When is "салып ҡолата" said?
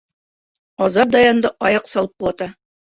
1.95-2.55